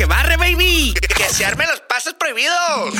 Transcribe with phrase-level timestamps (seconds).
[0.00, 0.94] que barre, baby.
[1.14, 2.94] Que se armen los pasos prohibidos.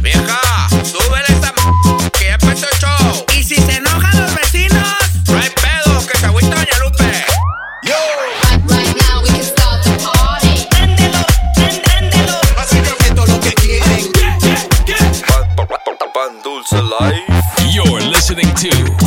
[0.00, 0.40] Vieja,
[0.82, 3.26] súbele esta m que ya empezó el show.
[3.38, 4.88] Y si se enojan los vecinos,
[5.28, 7.24] no hay pedo, que se agüita Doña Lupe.
[7.84, 7.94] Yo.
[8.66, 10.66] Right now we can start the party.
[10.70, 11.18] Préndelo,
[11.54, 12.40] prén- préndelo.
[12.56, 14.12] Básicamente lo que quieren.
[16.12, 17.22] Pan Dulce Life.
[17.70, 19.05] You're listening to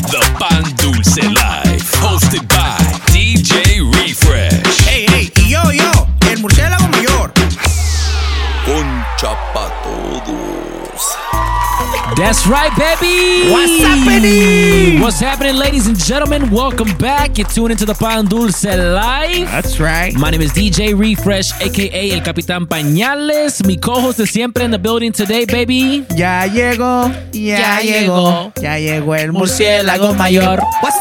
[12.30, 13.50] That's right, baby.
[13.52, 15.00] What's happening?
[15.02, 16.52] What's happening, ladies and gentlemen?
[16.52, 17.40] Welcome back.
[17.40, 19.48] You're tuning into the Pan Dulce Live.
[19.50, 20.14] That's right.
[20.14, 23.66] My name is DJ Refresh, aka El Capitán Pañales.
[23.66, 26.06] Mi co-host de siempre in the building today, baby.
[26.16, 28.54] Ya llegó, Ya llegó.
[28.62, 30.60] ya llegó el Murciélago mayor.
[30.84, 31.00] What's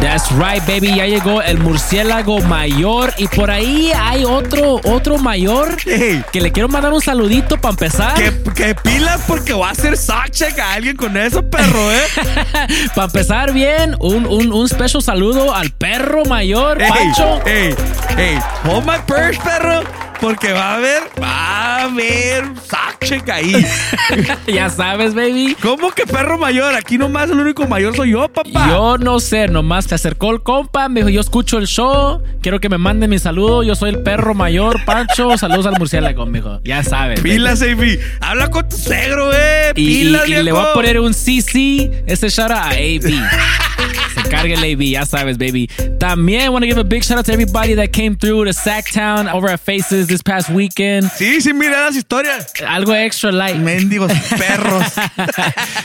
[0.00, 0.94] That's right, baby.
[0.96, 3.12] Ya llegó el murciélago mayor.
[3.18, 6.24] Y por ahí hay otro, otro mayor Hey.
[6.32, 8.14] que le quiero mandar un saludito para empezar.
[8.14, 12.02] Que, que pilas porque va a hacer soundcheck a alguien con eso, perro, ¿eh?
[12.94, 17.40] Para empezar bien, un, un, un special saludo al perro mayor, Pancho.
[17.44, 17.74] Hey,
[18.16, 19.82] hey, hold my purse, perro.
[20.20, 23.64] Porque va a haber, va a haber soundcheck ahí.
[24.46, 25.56] ya sabes, baby.
[25.62, 26.74] ¿Cómo que perro mayor?
[26.74, 28.66] Aquí nomás el único mayor soy yo, papá.
[28.68, 32.58] Yo no sé, nomás se acercó el compa, me dijo, yo escucho el show, quiero
[32.60, 36.60] que me manden mi saludo, yo soy el perro mayor, Pancho, saludos al murciélago, mijo.
[36.64, 37.22] Ya sabes.
[37.22, 37.30] baby.
[37.36, 37.98] Pilas, AB.
[38.20, 39.72] Habla con tu segro, eh.
[39.76, 43.04] Y, y- Pilas, y le voy a poner un CC, shout out a AB.
[44.32, 45.68] El AB, ya sabes, baby.
[45.98, 49.32] También want to give a big shout out to everybody that came through to Sacktown
[49.32, 51.04] over at Faces this past weekend.
[51.10, 52.52] Sí, sí, mira las historias.
[52.66, 53.56] Algo extra light.
[53.56, 54.96] Mendigos perros.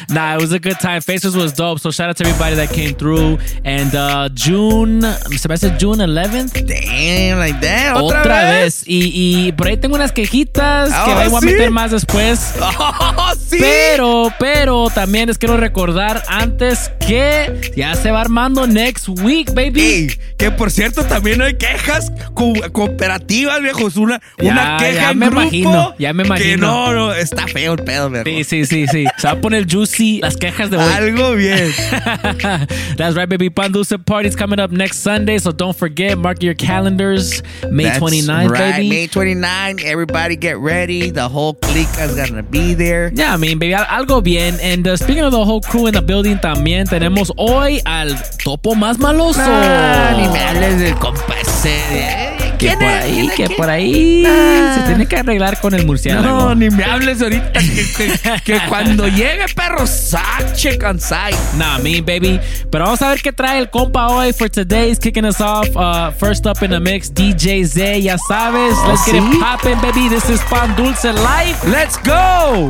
[0.10, 1.02] nah, it was a good time.
[1.02, 1.80] Faces was dope.
[1.80, 3.40] So shout out to everybody that came through.
[3.64, 6.54] And uh, June, se me hace June 11th.
[6.68, 7.96] Damn, like that.
[7.98, 8.84] Otra, Otra, vez.
[8.86, 9.12] Y,
[9.48, 12.54] y por ahí tengo unas quejitas que Ah, voy a meter más después.
[12.62, 13.58] Oh, sí.
[13.60, 19.82] Pero, pero también les quiero recordar antes que ya se va armando next week, baby.
[19.82, 20.08] Ey,
[20.38, 23.96] que por cierto también hay quejas co- cooperativas, viejos.
[23.96, 26.58] Una, Ya, una queja ya en me grupo imagino, ya me Que imagino.
[26.68, 28.26] no, no, está feo el pedo, viejo.
[28.26, 29.06] Sí, sí, sí, sí.
[29.20, 30.92] Se va a poner juicy las quejas de hoy.
[30.94, 31.72] Algo bien.
[32.98, 33.50] That's right, baby.
[33.52, 37.44] Pandusa party's coming up next Sunday, so don't forget, mark your calendars.
[37.70, 38.76] May That's 29th, right.
[38.78, 38.90] baby.
[38.90, 39.78] May 29.
[39.86, 41.12] Everybody get ready.
[41.12, 43.12] The whole clique is gonna be there.
[43.14, 44.56] Yeah, I mean, baby, al- algo bien.
[44.60, 48.76] And uh, speaking of the whole crew in the building, también tenemos hoy al topo
[48.76, 49.42] más maloso.
[49.44, 51.74] Ah, ni me hables del compa ese.
[51.92, 53.58] Eh, que ¿quién por ahí, que ¿Quién?
[53.58, 54.76] por ahí Ah.
[54.78, 56.26] se tiene que arreglar con el murciélago.
[56.28, 61.34] No, ni me hables ahorita que, que- que cuando llegue perro sache cansai.
[61.58, 62.40] Nah, me, baby.
[62.70, 65.68] Pero vamos a ver qué trae el compa hoy for today's kicking us off.
[65.76, 68.76] Uh, first up in the mix, DJ Z, ya sabes.
[68.88, 70.08] Let's get it poppin', baby.
[70.10, 71.66] This is Pan Dulce Life.
[71.68, 72.70] Let's go.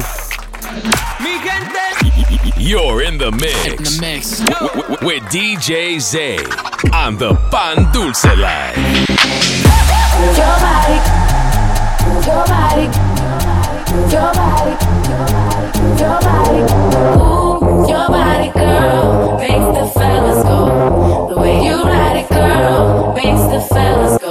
[2.65, 3.65] You're in the mix.
[3.65, 4.39] In the mix.
[4.39, 6.37] w- w- with DJ Z
[6.93, 8.77] on the Pan Dulce Live.
[8.77, 10.97] Move your body,
[12.07, 12.87] move your body,
[13.91, 14.75] move your body,
[15.81, 16.61] move your body,
[17.19, 19.37] move your body, girl.
[19.39, 21.27] Makes the fellas go.
[21.33, 24.22] The way you ride it, girl, makes the fellas go.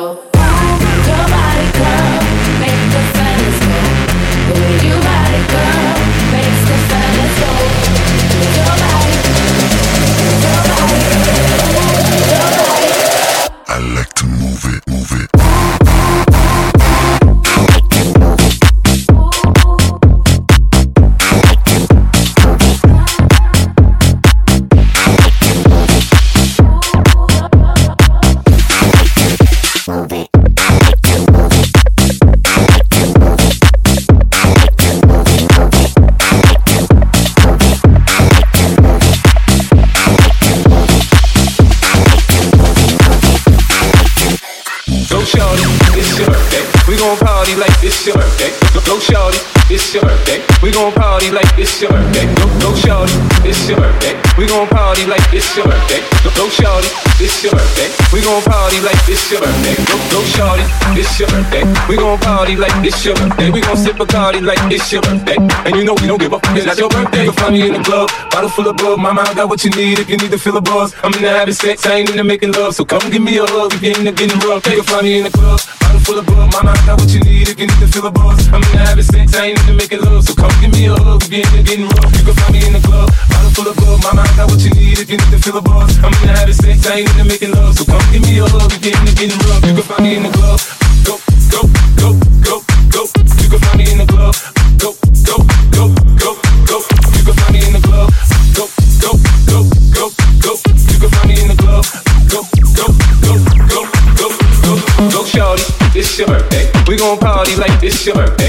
[49.74, 50.21] It's your.
[50.62, 52.22] We gon' party like it's your birthday.
[52.38, 53.12] Go, go shorty,
[53.42, 54.14] it's your birthday.
[54.38, 55.98] We gon' party like it's your birthday.
[56.22, 56.86] Go, go shorty,
[57.18, 57.90] it's your birthday.
[58.14, 59.74] We gon' party like it's your birthday.
[59.90, 60.62] Go, go shorty,
[60.94, 61.66] it's your birthday.
[61.90, 63.50] We gon' party like it's your birthday.
[63.50, 65.34] We gon' sip a party like it's your birthday.
[65.66, 66.42] And you know we don't give up.
[66.54, 67.24] It's not your birthday.
[67.24, 69.00] You'll find me in the club, bottle full of bug.
[69.00, 70.94] Mama, I got what you need if you need to feel a buzz.
[71.02, 72.76] I'm into having sex, I ain't into making love.
[72.76, 74.64] So come give me a hug if you ain't into getting rough.
[74.70, 76.54] You'll find me in the club, bottle full of bug.
[76.54, 78.46] Mama, I got what you need if you need to feel a buzz.
[78.54, 80.22] I'm into having sex, I ain't into making love.
[80.22, 82.66] So come love, give me a hug, if you're getting rough, you can find me
[82.66, 85.16] in the club, bottle full of bug, Mama, I got what you need if you
[85.16, 87.76] need to fill a buzz, I'm gonna have a sex, I ain't into making love,
[87.76, 90.22] so come give me a hug, if you're getting rough, you can find me in
[90.24, 90.60] the club,
[91.06, 91.14] go,
[91.52, 91.60] go,
[91.96, 92.08] go,
[92.42, 92.54] go,
[92.90, 93.02] go,
[93.40, 94.34] you can find me in the club,
[94.78, 94.90] go,
[95.24, 95.36] go,
[95.72, 95.84] go,
[96.20, 96.30] go,
[96.68, 96.76] go,
[97.16, 98.08] you can find me in the club,
[98.56, 98.64] go,
[99.00, 99.10] go,
[99.48, 99.58] go,
[99.94, 100.04] go,
[100.42, 100.52] go,
[100.90, 101.84] you can find me in the club,
[102.28, 102.40] go,
[102.76, 102.86] go,
[103.24, 103.34] go,
[103.70, 103.82] go,
[104.18, 104.28] go,
[104.64, 104.74] go,
[105.10, 105.64] go, shorty,
[105.96, 108.41] it's your birthday, we gon' party like it's your birthday.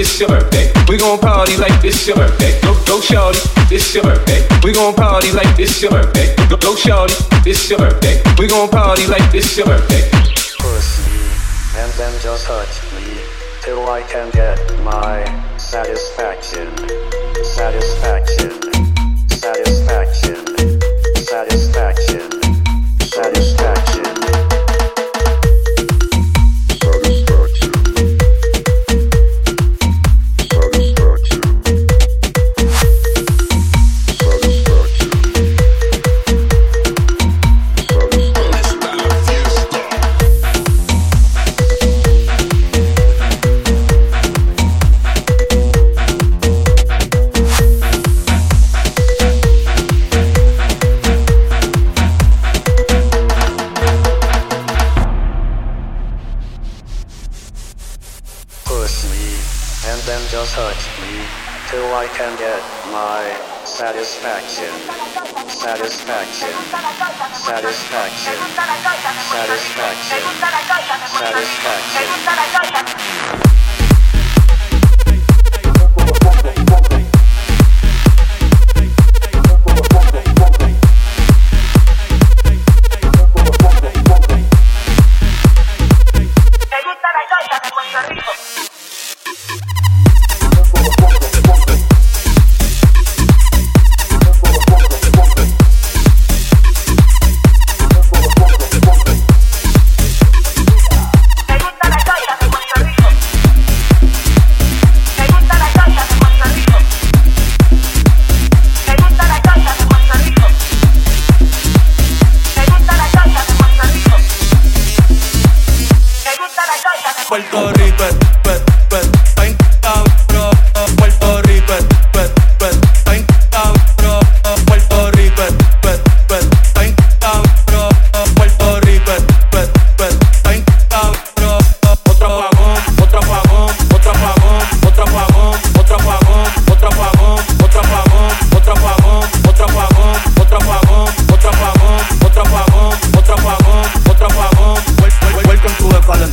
[0.00, 0.70] It's your birthday.
[0.88, 2.60] We gon' party like it's your birthday.
[2.60, 4.46] Go, go shorty, it's your birthday.
[4.62, 6.36] We gon' party like it's your birthday.
[6.48, 7.14] Go, go shorty,
[7.44, 8.22] it's your birthday.
[8.38, 10.08] We gon' party like it's your birthday.
[10.60, 11.02] pussy
[11.80, 13.18] and then just touch me
[13.62, 15.26] till I can get my.
[15.58, 16.70] Satisfaction.
[17.42, 18.54] Satisfaction.
[19.28, 20.80] Satisfaction.
[21.16, 22.37] Satisfaction.
[61.68, 63.20] Till I can get my
[63.66, 64.72] satisfaction.
[65.48, 66.48] Satisfaction.
[67.44, 68.32] Satisfaction.
[69.28, 70.20] Satisfaction.
[71.20, 72.08] Satisfaction.
[72.88, 73.57] Puerto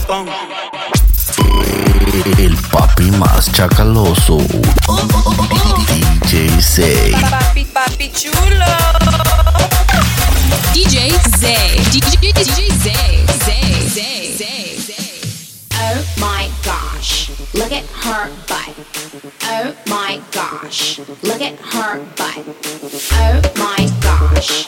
[0.08, 0.26] to.
[2.38, 4.38] El papi más chacaloso.
[6.16, 7.12] DJ Say.
[7.12, 8.66] Papi, papi chulo.
[10.74, 11.80] DJ Zay.
[11.92, 13.26] DJ, DJ Zay.
[13.46, 15.22] Zay, Zay, Zay, Zay.
[15.74, 18.76] Oh my gosh, look at her butt.
[19.44, 22.46] Oh my gosh, look at her butt.
[23.14, 24.68] Oh my gosh,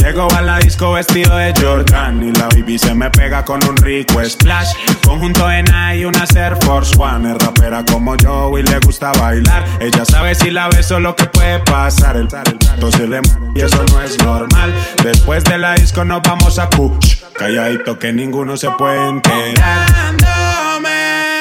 [0.00, 3.76] Llego a la disco vestido de Jordan y la baby se me pega con un
[3.76, 4.68] rico splash.
[5.04, 5.62] Conjunto de
[5.94, 7.30] y una Air Force One.
[7.30, 9.64] Es rapera como yo y le gusta bailar.
[9.78, 12.16] Ella sabe si la beso lo que puede pasar.
[12.16, 13.20] El pato se le
[13.54, 14.72] y eso no es normal.
[15.04, 17.18] Después de la disco nos vamos a push.
[17.34, 19.86] Calladito que ninguno se puede enterar.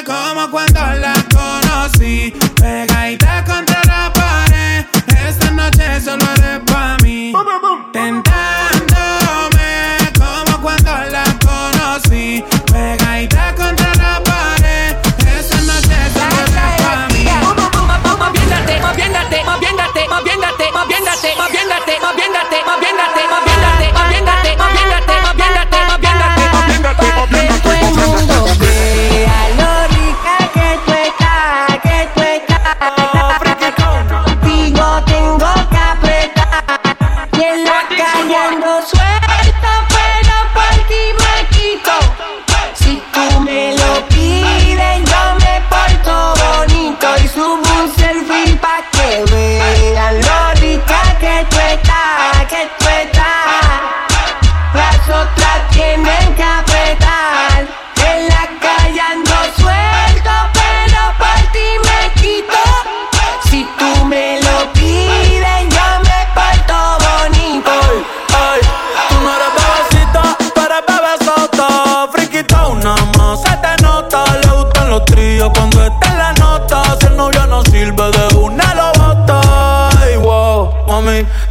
[0.05, 2.33] como cuando la conocí.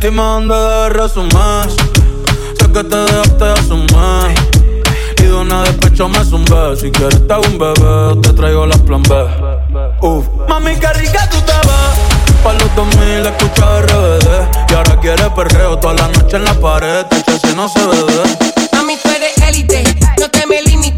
[0.00, 1.68] Y más de resumir
[2.58, 4.34] Sé que te dejaste de asumir.
[5.18, 6.76] Y de una despecho me zumbé.
[6.76, 9.14] Si quieres te hago un bebé Te traigo las plan B.
[10.00, 10.24] Uf.
[10.48, 12.42] Mami, qué rica tú te ves.
[12.44, 17.04] Pa' los 2000 escucha RBD Y ahora quieres perreo toda la noche en la pared.
[17.06, 18.22] Te si no se bebe
[18.72, 19.82] Mami, tú eres élite.
[20.20, 20.97] No te me limites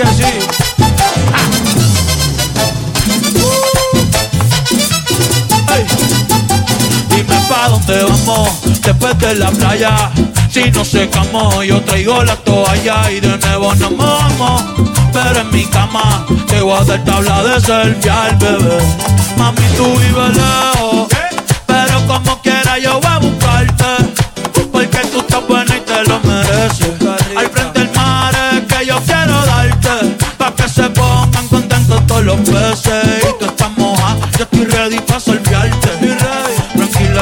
[0.00, 0.22] Que sí.
[5.74, 5.84] Ey.
[7.10, 8.48] Dime pa' dónde vamos
[8.80, 10.10] después de la playa.
[10.50, 14.62] Si no secamos, yo traigo la toalla y de nuevo nos mojamos.
[15.12, 18.78] Pero en mi cama te voy a dar tabla de selfie al bebé.
[19.36, 21.08] Mami, tú vives lejos,
[21.66, 23.84] pero como quiera yo voy a buscarte.
[24.72, 26.99] Porque tú estás buena y te lo mereces.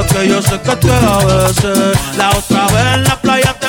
[0.08, 1.98] Que yo sé que tú a veces.
[2.16, 3.67] La otra vez en la playa te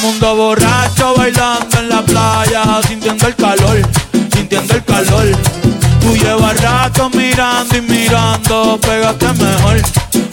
[0.00, 3.82] mundo borracho bailando en la playa, sintiendo el calor,
[4.34, 5.26] sintiendo el calor.
[6.00, 9.82] Tú llevas rato mirando y mirando, pégate mejor,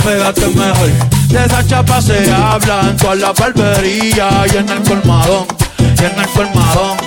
[0.04, 0.90] pégate mejor.
[1.28, 5.46] De esa chapa se habla en toda la barbería y en el colmadón,
[5.80, 6.98] y en el colmadón.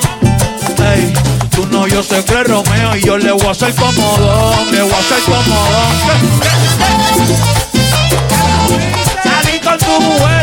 [0.95, 1.13] Ey,
[1.51, 4.93] tú no, yo sé que Romeo y yo le voy a hacer comodón, le voy
[4.93, 6.21] a hacer comodón.
[9.23, 10.40] Salí con tu mujer.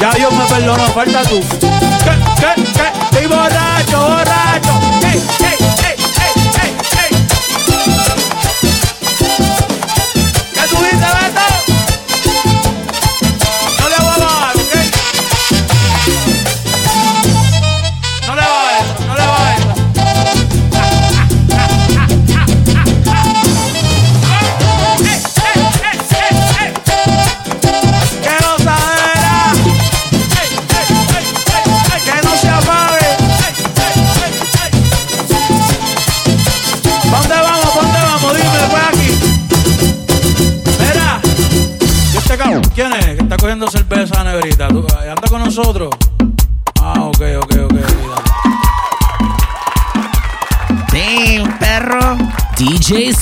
[0.00, 1.38] Ya Dios me perdonó, falta tú.
[1.60, 2.10] ¿Qué,
[2.40, 2.92] qué, qué?
[3.04, 4.80] Estoy borracho, borracho.
[5.02, 5.58] Ey, ey,
[5.88, 5.99] ey,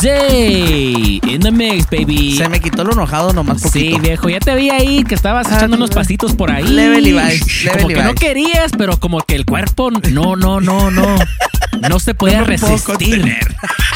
[0.00, 1.07] Zay
[1.90, 2.36] baby.
[2.36, 3.96] Se me quitó lo enojado nomás poquito.
[3.96, 6.64] Sí, viejo, ya te vi ahí que estabas echando unos pasitos por ahí.
[6.64, 10.90] Leve Levi's, leve Como que no querías, pero como que el cuerpo no, no, no,
[10.90, 11.16] no.
[11.88, 13.36] No se podía No me resistir.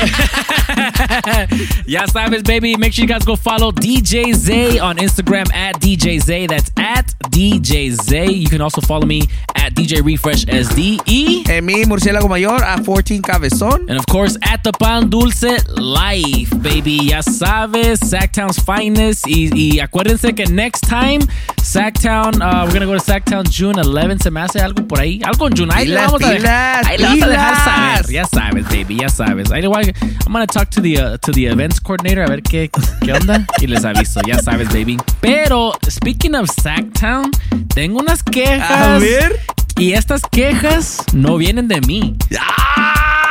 [1.86, 2.76] ya sabes, baby.
[2.76, 6.46] Make sure you guys go follow DJ Zay on Instagram at DJ Zay.
[6.46, 8.30] That's at DJ Zay.
[8.30, 9.22] You can also follow me
[9.54, 11.48] at DJ Refresh SDE.
[11.48, 13.88] En mi murciélago mayor a 14 cabezón.
[13.88, 17.08] And of course, at the Pan Dulce Life, baby.
[17.08, 19.26] Ya sabes, Sacktown's finest.
[19.26, 21.20] Y, y acuérdense que next time,
[21.62, 24.18] Sacktown, uh, we're gonna go to Sacktown June 11.
[24.22, 25.20] Se me hace algo por ahí.
[25.24, 25.72] Algo en June.
[25.74, 28.10] Ahí le vamos a dejar, ahí le vamos a dejar saber.
[28.12, 28.98] Ya sabes, baby.
[29.00, 29.50] Ya sabes.
[29.52, 32.28] Ahí le voy a- I'm gonna talk to the, uh, to the events coordinator a
[32.28, 32.70] ver qué,
[33.04, 33.46] qué onda.
[33.60, 34.20] Y les aviso.
[34.26, 34.96] Ya sabes, baby.
[35.20, 37.30] Pero, speaking of Sacktown,
[37.74, 38.70] tengo unas quejas.
[38.70, 39.38] A ver.
[39.78, 42.16] Y estas quejas no vienen de mí.
[42.38, 43.21] a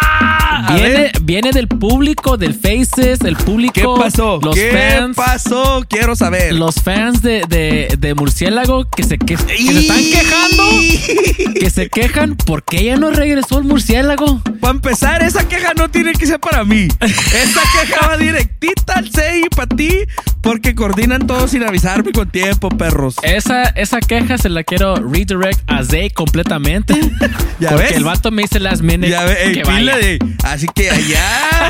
[0.73, 1.11] Viene, ver.
[1.21, 3.73] viene del público, del Faces, el público.
[3.73, 4.39] ¿Qué pasó?
[4.41, 5.15] Los ¿Qué fans.
[5.15, 5.83] pasó?
[5.89, 6.53] Quiero saber.
[6.53, 10.63] Los fans de, de, de Murciélago que se, que, que se están quejando.
[11.59, 14.41] Que se quejan porque ya no regresó el murciélago.
[14.59, 16.87] Para empezar, esa queja no tiene que ser para mí.
[17.01, 19.89] Esa queja va directita al CI para ti
[20.41, 23.15] porque coordinan todo sin avisarme con tiempo, perros.
[23.23, 26.93] Esa, esa queja se la quiero redirect a Zay completamente.
[27.59, 27.95] ¿Ya porque ves?
[27.97, 31.69] el vato me dice las minutes Ya ve, ey, que pila de- Así que allá,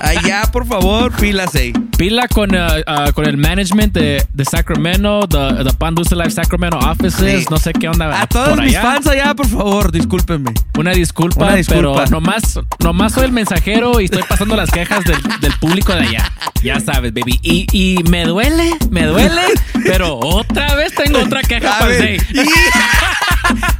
[0.00, 1.72] allá, por favor, pilas ahí.
[1.96, 6.30] Pila con, uh, uh, con el management de, de Sacramento, the, the Pan Dulce Life
[6.30, 7.46] Sacramento offices, Sí.
[7.50, 8.20] no sé qué onda.
[8.22, 8.82] A todos por mis allá.
[8.82, 10.52] fans allá, por favor, discúlpenme.
[10.78, 12.04] Una disculpa, Una disculpa.
[12.04, 16.00] pero nomás, nomás soy el mensajero y estoy pasando las quejas del, del público de
[16.00, 16.32] allá.
[16.62, 17.38] Ya sabes, baby.
[17.42, 19.42] Y, y me duele, me duele,
[19.84, 22.18] pero otra vez tengo otra queja para Zay.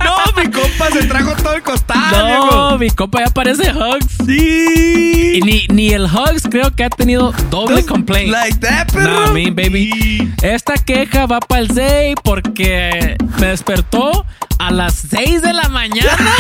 [0.02, 2.78] No, mi compa se trajo todo el costal, No, viejo.
[2.78, 4.06] mi compa ya parece Hugs.
[4.26, 5.34] Sí.
[5.36, 8.30] Y ni, ni el Hugs creo que ha tenido doble complaint.
[8.32, 9.26] Like that, perro.
[9.26, 10.32] Nah, me, baby.
[10.42, 14.26] Esta queja va para el Zay porque me despertó
[14.58, 16.32] a las 6 de la mañana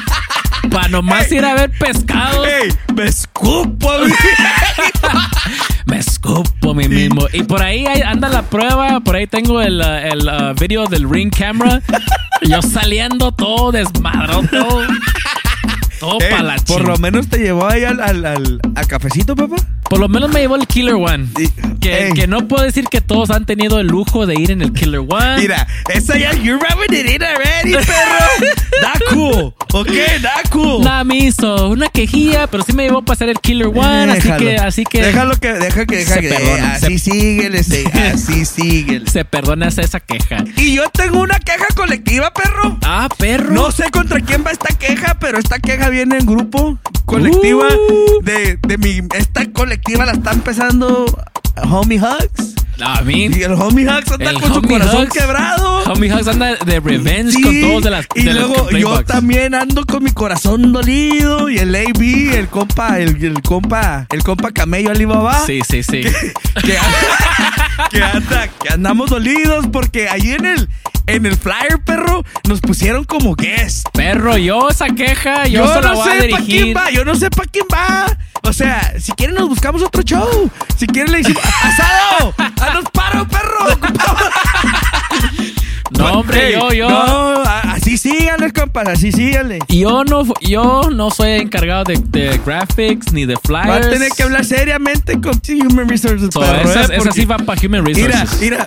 [0.70, 2.46] para nomás ir a ver pescados.
[2.48, 4.12] Ey, me escupo, mi-
[5.86, 7.26] Me escupo a mí mismo.
[7.32, 9.00] Y por ahí anda la prueba.
[9.00, 11.82] Por ahí tengo el, uh, el uh, video del ring camera.
[12.42, 14.42] Yo saliendo todo desmadrado,
[16.04, 16.18] todo.
[16.18, 18.84] Todo Ey, para la por ching- lo menos te llevó ahí al, al, al- a
[18.84, 19.56] cafecito, papá.
[19.88, 21.28] Por lo menos me llevó el Killer One.
[21.80, 25.00] Que, no puedo decir que todos han tenido el lujo de ir en el Killer
[25.00, 25.36] One.
[25.38, 28.48] Mira, esa ya, you're rubbing it in already, perro.
[28.80, 29.54] That cool.
[29.72, 29.88] Ok,
[30.22, 30.82] that cool.
[30.82, 34.12] Nada, me hizo una quejilla, pero sí me llevó a pasar el Killer One.
[34.12, 34.38] Así Déjalo.
[34.40, 35.02] que, así que.
[35.02, 36.28] Déjalo que, deja que, deja Se que.
[36.28, 39.10] perdona, así se- síguele, se- así síguele.
[39.10, 40.44] Se perdona esa queja.
[40.56, 42.78] Y yo tengo una queja colectiva, perro.
[42.82, 43.52] Ah, perro.
[43.52, 47.66] No sé contra quién va esta queja, pero esta queja viene en grupo, colectiva.
[47.68, 48.22] Uh.
[48.22, 49.00] De, de mi.
[49.16, 51.06] Esta colectiva la está empezando
[51.70, 52.54] Homie Hugs.
[52.80, 53.26] A mí.
[53.32, 55.12] Y el Homie Hugs anda El con su corazón Hugs.
[55.12, 55.78] quebrado.
[55.84, 58.06] Homie Hugs anda de revenge Sí, con todos de las.
[58.16, 59.06] y de luego yo box.
[59.06, 64.22] también ando con mi corazón dolido y el AB, el compa, el, el compa, el
[64.24, 65.46] compa Camello Alibaba.
[65.46, 66.00] Sí, sí, sí.
[66.02, 66.76] que,
[67.92, 70.68] que anda, que andamos dolidos porque ahí en el
[71.06, 73.86] en el flyer, perro, nos pusieron como guest.
[73.92, 76.76] Perro, yo esa queja, yo, se la no voy a sé para quién dirigir.
[76.76, 78.06] va, yo no sé para quién va.
[78.42, 80.50] O sea, si quieren nos buscamos otro show.
[80.76, 82.34] Si quieren le decimos, ¡Asado!
[82.60, 83.66] ¡Haznos paro, perro!
[85.90, 86.88] No, hombre, yo, yo.
[86.88, 89.58] No, así síganle, compas, así síganle.
[89.68, 93.68] Yo no, yo no soy encargado de, de graphics ni de flyers.
[93.68, 96.30] Va a tener que hablar seriamente con Human Resources.
[96.32, 96.96] So, perro, esas, ¿eh?
[96.96, 98.40] esas sí van para Human Mira, Resources.
[98.40, 98.66] mira,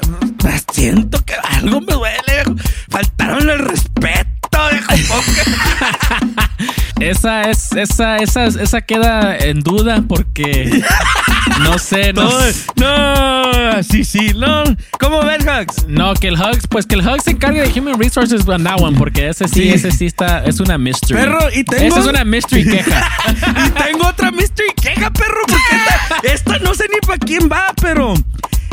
[0.71, 2.61] siento que algo me duele.
[2.89, 5.15] Faltaron el respeto, viejo.
[6.99, 10.81] Esa es, esa, esa, esa queda en duda porque
[11.61, 12.27] no sé, no,
[12.75, 14.63] No, no, sí, sí, no.
[14.99, 15.85] ¿Cómo ves, Hugs?
[15.87, 18.79] no, que el Hugs, pues que el Hugs se encargue de Human Resources on that
[18.81, 19.69] one, porque ese sí, Sí.
[19.69, 21.19] ese sí está, es una mystery.
[21.19, 23.07] Perro, y tengo- Esa es una mystery queja.
[23.65, 27.73] y tengo otra mystery queja, perro, porque esta, esta no sé ni para quién va,
[27.81, 28.13] pero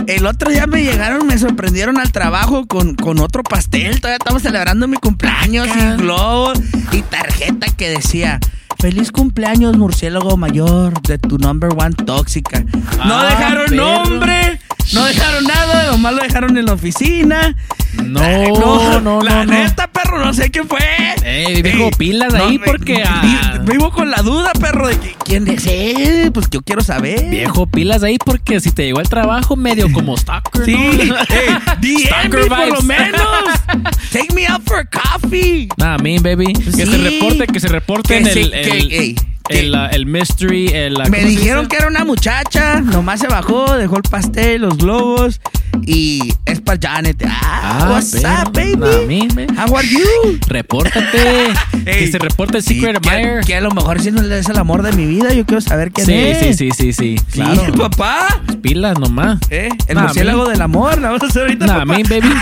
[0.07, 4.01] el otro día me llegaron, me sorprendieron al trabajo con, con otro pastel.
[4.01, 6.59] Todavía estamos celebrando mi cumpleaños y globos
[6.93, 8.39] y tarjeta que decía.
[8.81, 12.61] Feliz cumpleaños, murciélago mayor de tu number one tóxica.
[13.05, 13.77] No Ah, dejaron perro.
[14.05, 14.61] nombre,
[14.93, 17.57] no dejaron nada, nomás lo dejaron en la oficina.
[18.03, 19.53] No, Ay, no, no, La no.
[19.53, 20.81] neta, perro, no sé quién fue.
[21.25, 23.61] Ey, viejo, pilas ahí porque, vi- ah.
[23.65, 26.31] Vivo con la duda, perro, de que, quién es él.
[26.33, 27.31] Pues yo quiero saber.
[27.31, 30.65] Viejo, pilas ahí porque si te llegó al trabajo medio como stalker.
[30.65, 31.15] Sí, ¿no?
[31.29, 32.85] hey, DM Stalker por lo vibes.
[32.85, 33.23] menos.
[34.13, 35.69] Take me out for coffee.
[35.77, 36.53] Nah, me, baby.
[36.53, 36.87] Que Sí.
[36.87, 39.17] se reporte, que se reporte Que en el, que- el, ey,
[39.49, 40.69] el, el mystery.
[40.73, 44.63] El, Me ¿cómo se dijeron que era una muchacha, nomás se bajó, dejó el pastel,
[44.63, 45.41] los globos
[45.87, 47.23] y es para Janet.
[47.27, 47.51] Ah,
[47.83, 49.29] Ah, what's pero, up, baby?
[49.35, 49.47] me, me.
[49.59, 50.39] How are you?
[50.49, 51.49] Repórtate.
[51.87, 53.45] Ey, que se reporte el Secret que- Admirer.
[53.45, 55.91] Que, a lo mejor si no es el amor de mi vida, yo quiero saber
[55.93, 56.57] quién Sí, es.
[56.57, 57.17] sí, sí, sí, sí.
[57.33, 57.65] Claro.
[57.67, 58.41] Sí, papá.
[58.63, 59.39] Pilas nomás.
[59.51, 59.69] ¿Eh?
[59.89, 61.85] El Nah, murciélago del amor, la vamos a hacer ahorita, Nah, papá.
[61.87, 62.29] me, baby.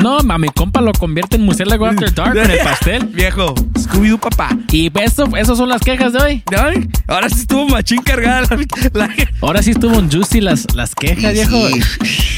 [0.00, 3.04] No, ma, mi compa lo convierte en murciélago after dark con el pastel.
[3.14, 4.56] Viejo, Scooby-Doo, papá.
[4.70, 6.42] Y eso, eso son las quejas de hoy.
[6.56, 8.58] Ay, ahora sí estuvo machín cargada la...
[9.06, 11.56] la- Ahora sí estuvo un juicy las, las quejas, viejo.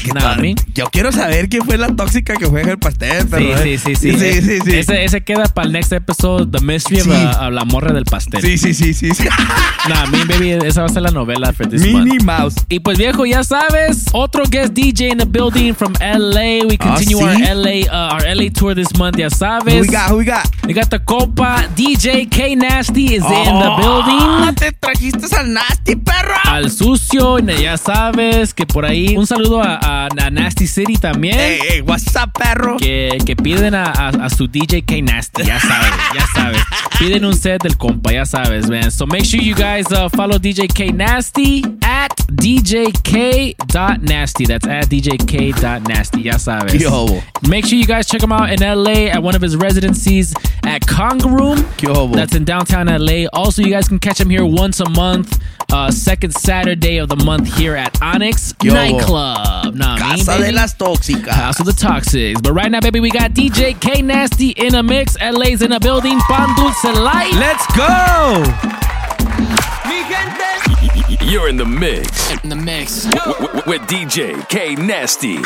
[0.03, 0.41] ¿Qué Nah, tal?
[0.41, 0.55] me.
[0.73, 3.61] Yo quiero saber quién fue la tóxica que fue en el pastel, pero...
[3.63, 4.19] Sí, sí, sí, sí.
[4.19, 4.75] Sí, sí, sí.
[4.77, 7.09] Ese, ese queda para el next episode, The Mystery Sí.
[7.09, 8.41] of uh, a la morra del pastel.
[8.41, 9.13] Sí, sí, sí, sí.
[9.13, 9.23] sí.
[9.89, 12.05] Nah, me, baby, esa va a ser la novela for this month.
[12.05, 12.55] Minnie Mouse.
[12.69, 16.65] Y pues viejo, ya sabes, otro guest DJ in the building from LA.
[16.67, 17.38] We Ah, continue ¿sí?
[17.39, 19.73] LA uh, our LA tour this month, ya sabes.
[19.73, 20.47] Who we got, who we got?
[20.65, 23.29] We got the compa DJ K Nasty is in
[23.59, 24.55] the Oh, building.
[24.55, 26.35] te trajiste al nasty, perro.
[26.45, 31.35] Al sucio, ya sabes que por ahí un saludo a, a- a Nasty City también.
[31.37, 32.77] Hey, hey, what's up, perro?
[32.77, 36.61] Que, que piden a, a- a su DJ K Nasty, ya sabes, ya sabes.
[36.99, 38.91] Piden un set del compa, ya sabes, man.
[38.91, 42.15] So make sure you guys uh, follow DJ K Nasty at
[43.19, 44.45] djk.nasty.
[44.45, 46.79] That's at djk.nasty, ya sabes.
[46.81, 47.21] Yo.
[47.47, 50.33] Make sure you guys check him out in LA at one of his residencies
[50.65, 52.11] at Conga Room.
[52.11, 53.25] That's in downtown LA.
[53.33, 57.15] Also, you guys can catch him here once a month, uh, second Saturday of the
[57.15, 58.73] month here at Onyx Yo.
[58.73, 59.73] Nightclub.
[59.73, 60.55] Nah, me, Casa de baby.
[60.55, 61.29] las tóxicas.
[61.29, 62.43] House of the Toxics.
[62.43, 65.15] But right now, baby, we got DJ K Nasty in a mix.
[65.21, 66.19] LA's in a building.
[66.21, 67.33] Pan Dulce Light.
[67.35, 68.43] Let's go.
[71.21, 73.03] You're in the mix In the mix.
[73.05, 75.37] w- w- with DJ K Nasty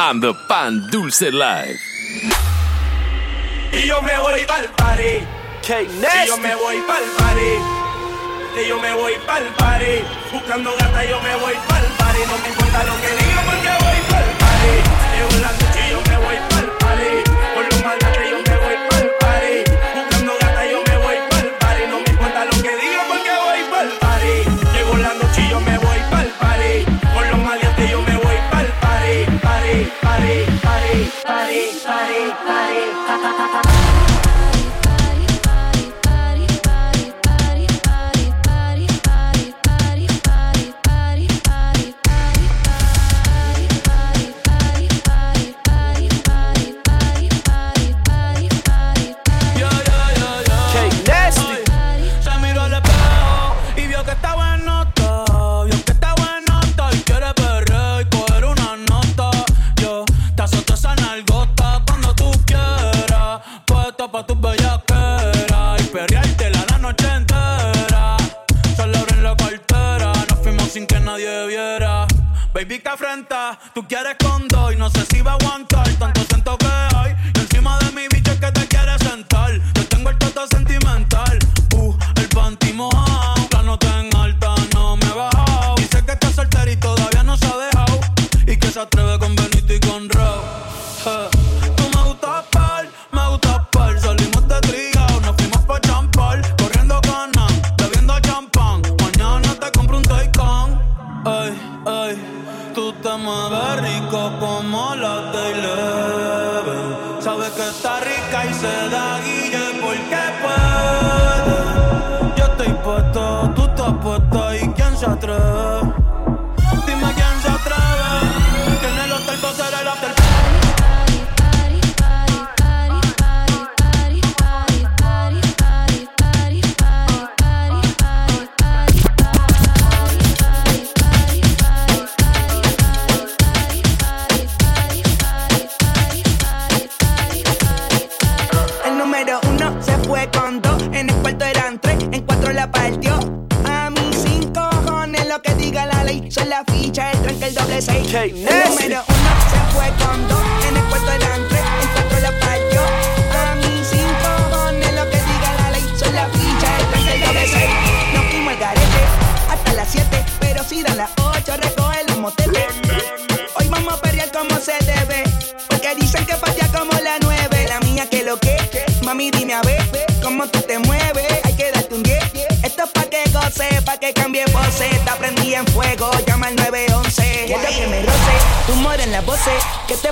[0.00, 1.78] on the Pan Dulce Live.
[3.72, 5.12] Y yo me voy pa'l party,
[5.62, 5.86] Que
[6.26, 7.52] yo me voy pa'l party.
[8.54, 10.02] Que yo me voy pa'l party.
[10.32, 12.20] Buscando gata, yo me voy pa'l party.
[12.30, 13.69] No me importa lo que digan porque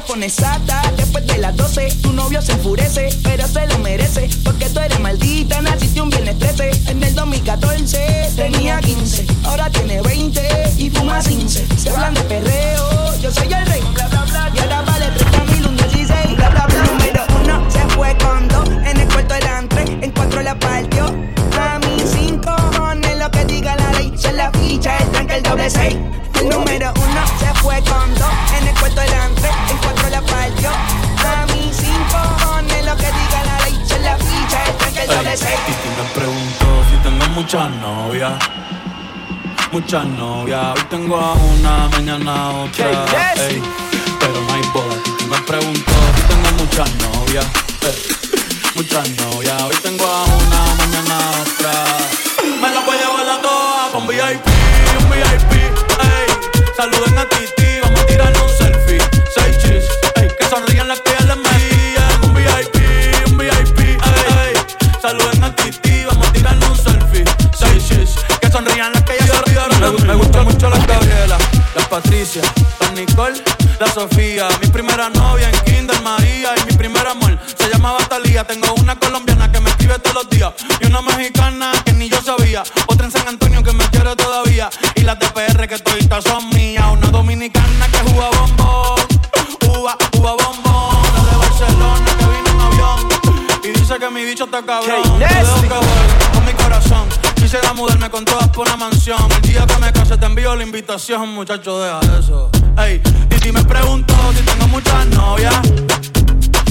[0.09, 1.99] pones sata después de las 12.
[2.01, 6.39] Tu novio se enfurece, pero se lo merece, porque tú eres maldita, naciste un viernes
[6.39, 6.91] 13.
[6.91, 11.67] En el 2014 tenía 15, ahora tiene 20 y fuma 15.
[11.77, 15.45] Se hablan de perreo, yo soy el rey, bla bla bla, y ahora vale 30
[15.53, 16.83] mil, un 16, bla bla bla.
[16.85, 21.05] Número uno se fue con dos, en el cuarto eran tres, en cuatro la partió.
[21.05, 25.43] A mí sin cojones lo que diga la ley, son la ficha, el tranque, el
[25.43, 25.97] doble seis.
[26.41, 29.18] El número uno se fue con dos, en el cuarto eran
[35.57, 38.33] tú me preguntó si tengo muchas novias.
[39.73, 40.75] Muchas novias.
[40.75, 42.91] Hoy tengo a una, mañana a otra.
[43.49, 43.63] ey,
[44.19, 44.97] pero no hay boda.
[45.19, 47.47] Tú me preguntó si tengo muchas novias.
[47.83, 48.17] ey,
[48.75, 49.63] muchas novias.
[49.63, 51.73] Hoy tengo a una, mañana a otra.
[52.61, 54.47] Me la voy a llevar a todas con VIP,
[55.01, 55.53] un VIP.
[55.53, 56.29] Ey,
[56.77, 57.78] saluden a Titi,
[69.81, 71.39] Me, me gustan mucho las Gabriela,
[71.75, 72.43] las Patricia,
[72.81, 73.41] las Nicole,
[73.79, 74.49] la Sofía.
[74.61, 78.45] Mi primera novia en Kinder María y mi primer amor se llamaba Talía.
[78.45, 82.21] Tengo una colombiana que me escribe todos los días y una mexicana que ni yo
[82.21, 82.65] sabía.
[82.87, 86.49] Otra en San Antonio que me quiere todavía y las de PR que toditas son
[86.51, 86.85] mías.
[86.91, 89.01] Una dominicana que juega bombón,
[89.69, 91.03] uva, uva bombón.
[91.15, 93.09] La de Barcelona que vino en avión
[93.63, 95.21] y dice que mi bicho está cabrón.
[97.51, 99.17] Quisiera mudarme con todas por una mansión.
[99.37, 102.51] El día que me case te envío la invitación, muchacho, deja eso.
[102.77, 105.55] Ey, Titi me preguntó si tengo muchas novias.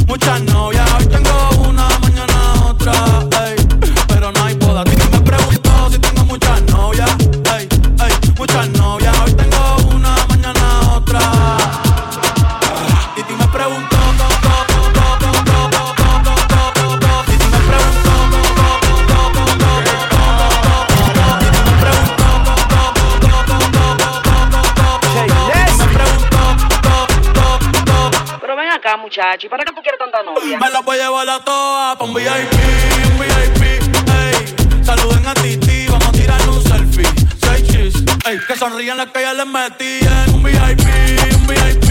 [0.05, 2.93] Muchas novias, hoy tengo una, mañana otra.
[3.43, 3.55] Ey,
[4.07, 4.83] pero no hay boda.
[4.83, 7.09] Titi me preguntó si tengo muchas novias.
[7.57, 7.67] Ey,
[7.99, 8.76] ey, muchas novias,
[29.07, 29.49] muchacha.
[29.49, 30.59] Para qué tú quieres tanta novia?
[30.59, 32.53] Me la voy a llevar a toa pa' un VIP,
[33.11, 33.63] un VIP,
[34.19, 34.83] ey.
[34.83, 37.07] Saluden a Titi, vamos a tirar un selfie.
[37.41, 37.95] Seis chis,
[38.25, 38.37] ey.
[38.47, 40.87] Que sonríen las que ya les metí en un VIP,
[41.39, 41.89] un VIP,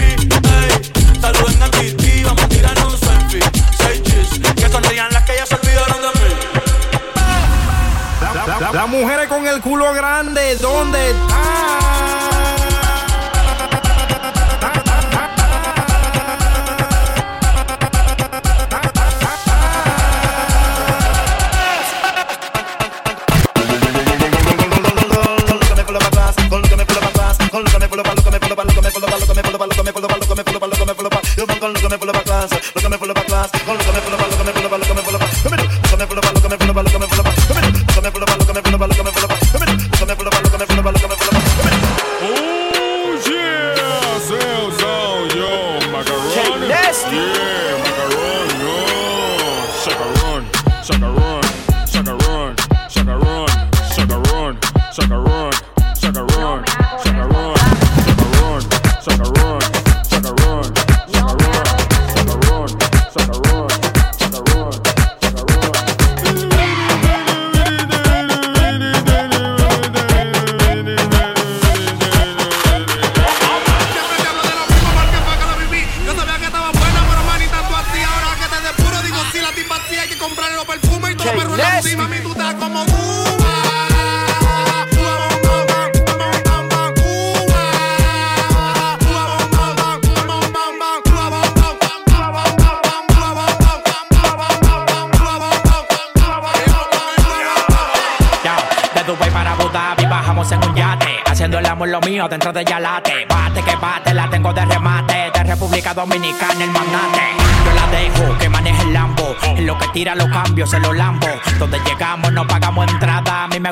[0.61, 0.71] ey.
[1.19, 3.43] Saluden a Titi, vamos a tirar un selfie.
[3.77, 6.35] Seis chis, que sonrían las que ya se olvidaron de mí.
[8.47, 11.36] Las la, mujeres con el culo grande, ¿dónde están?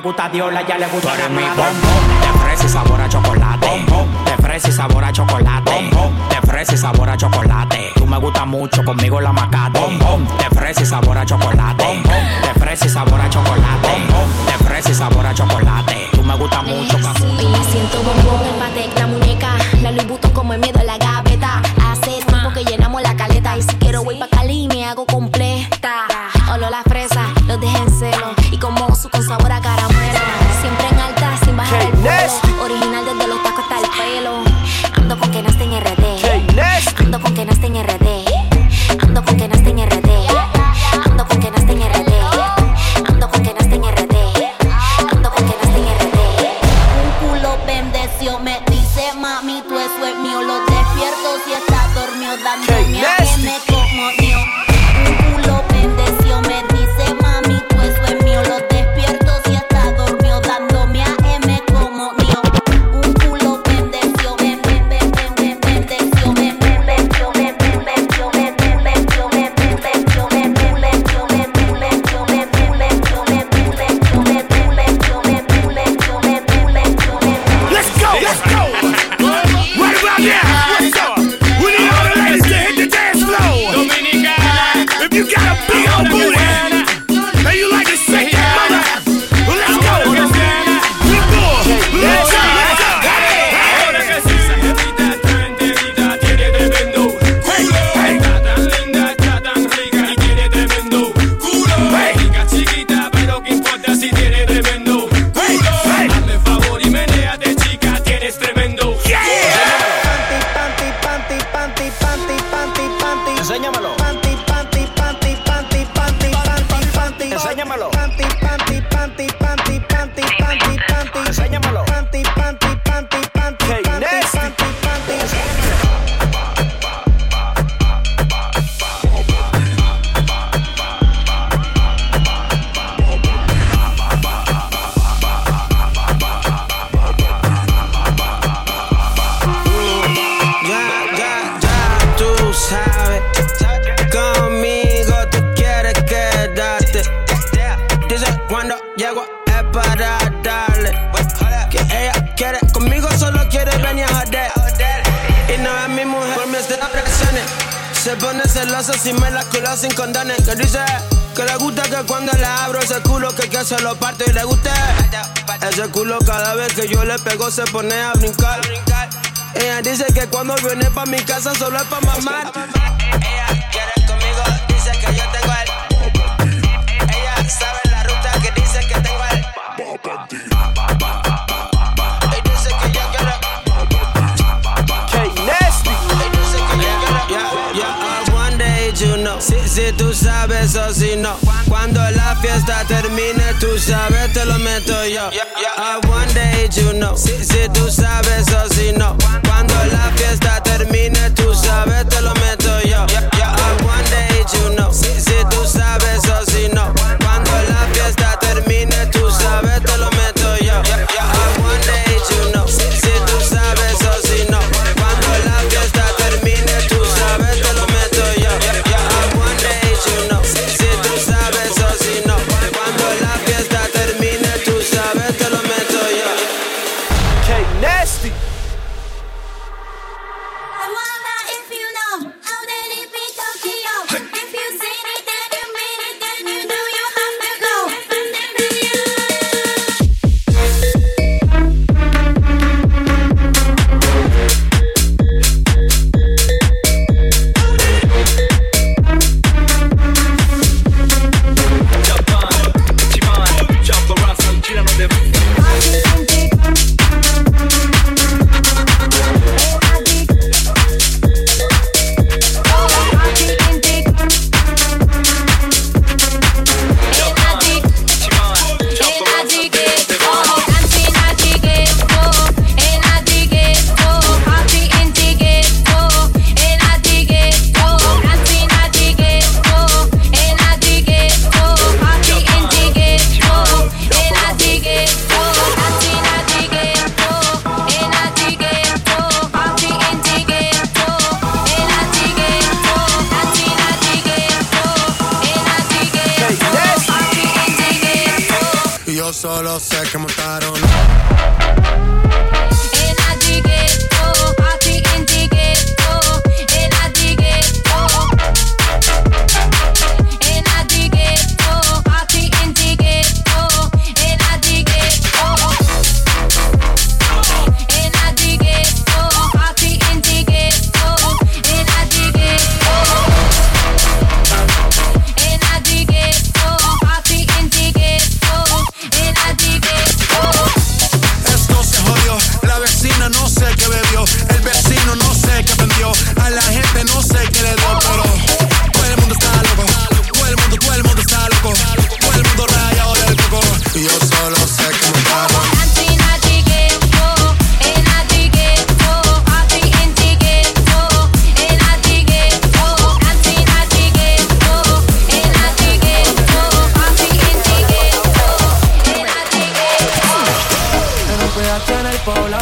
[0.05, 1.09] gusta Dios, ya le gusta.
[1.09, 2.94] Tú eres mi bombón, te sabor.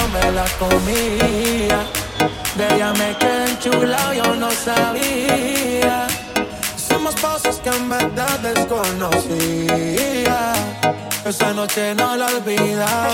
[0.08, 1.86] me la comía.
[2.56, 6.08] De ella me quedé enchulado, yo no sabía.
[6.76, 9.93] Somos pasos que en verdad desconocía.
[11.26, 13.14] Esa noche no la olvidaba.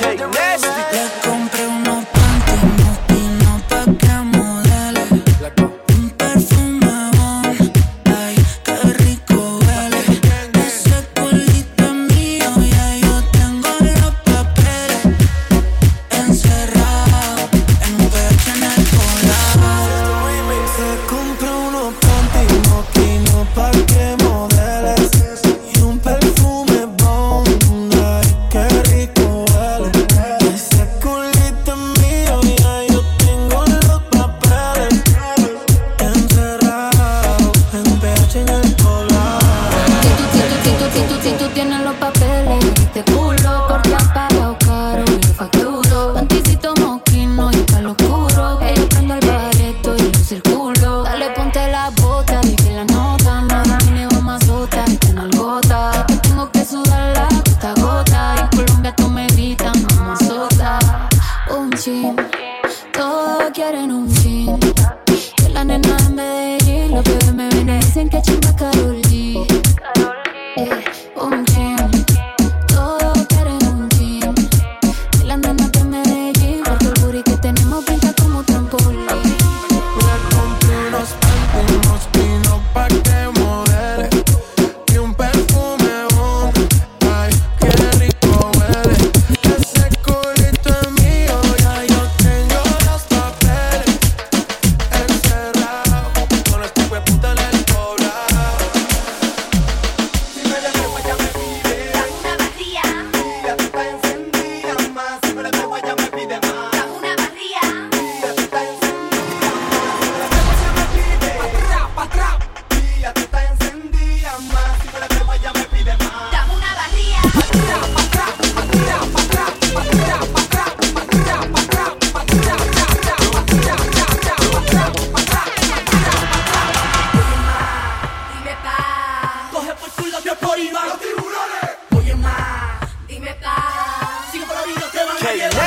[135.21, 135.58] Okay.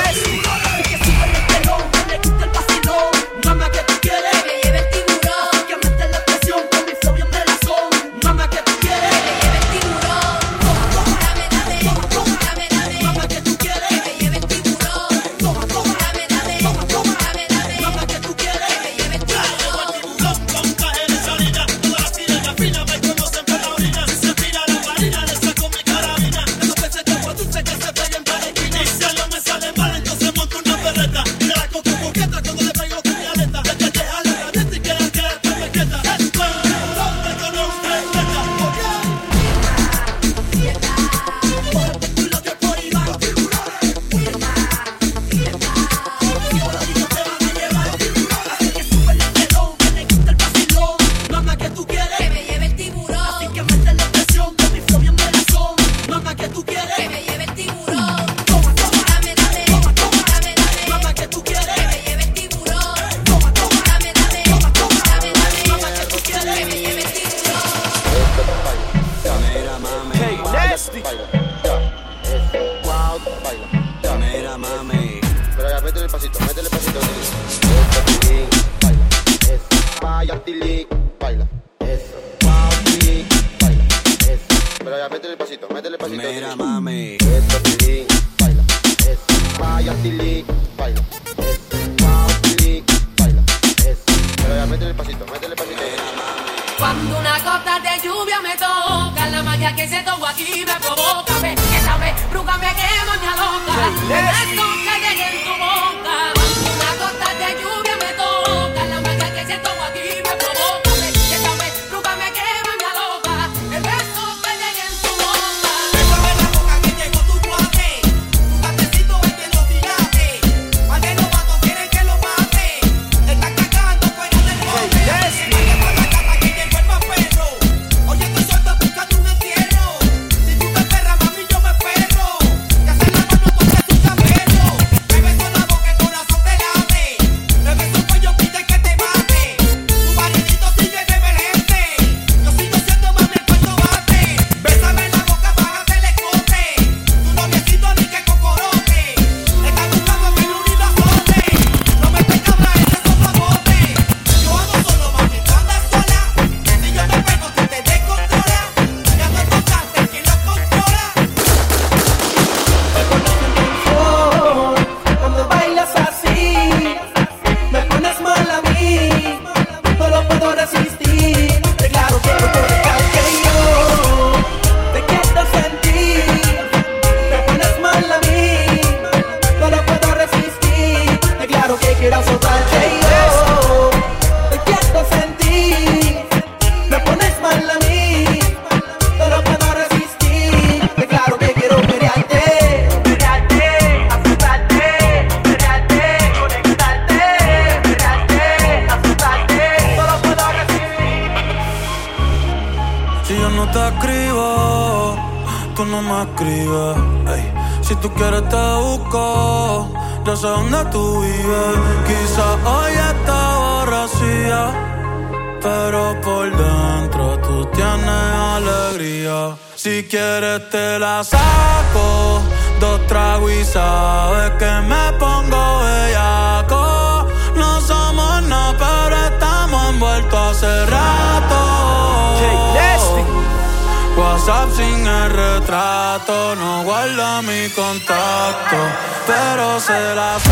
[239.82, 240.51] se la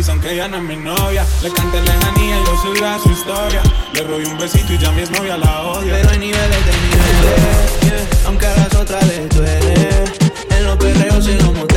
[0.00, 1.26] dicen que ya no es mi novia.
[1.42, 3.62] Le canté lejanía y yo subí a su historia.
[3.92, 5.92] Le robé un besito y ya mi novia la odia.
[5.92, 9.74] Pero hay niveles de niveles, aunque a las otras les duele.
[10.56, 11.69] En los perreos y los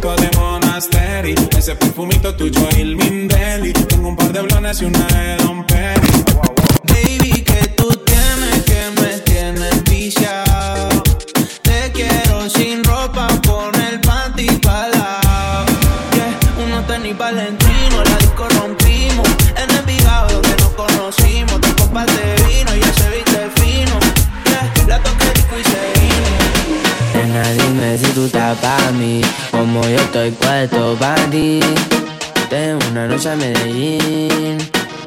[0.00, 1.34] conjunto de Monasteri.
[1.56, 3.72] Ese perfumito tuyo y el Mindeli.
[3.72, 6.08] Tengo un par de blones y una de Don Perry.
[6.84, 10.47] Baby, que tú tienes que me tienes viciado.
[28.18, 29.20] Tú estás pa' mí,
[29.52, 31.60] como yo estoy puesto pa' ti.
[32.50, 34.58] Tengo una noche a Medellín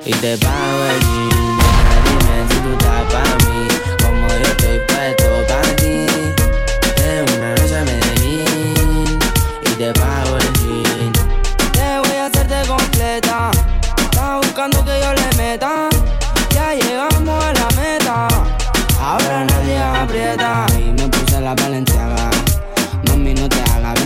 [0.06, 1.58] y te pago el jean.
[2.06, 3.68] Dime si tú estás pa' mí,
[4.02, 6.06] como yo estoy puesto pa' ti.
[6.96, 9.20] Tengo una noche a Medellín
[9.66, 10.11] y te pago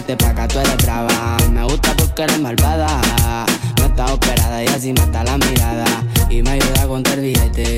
[0.06, 1.38] vente pa' acá, tú eres brava.
[1.52, 3.02] Me gusta porque eres malvada.
[3.80, 5.86] No está operada y así mata la mirada.
[6.30, 7.78] Y me ayuda a contar billete.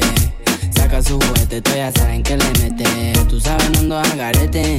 [0.76, 3.14] Saca su juguete, tú ya saben que le mete.
[3.30, 4.78] Tú sabes, no ando al garete.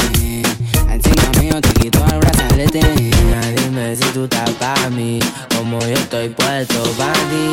[0.91, 2.81] Encima mío te quito el brazalete.
[3.57, 5.19] Dime si tú estás pa' mí.
[5.57, 7.47] Como yo estoy puesto pa' ti.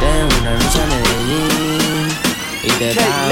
[0.00, 2.08] Tengo una noche a Medellín.
[2.62, 3.28] Y te pago.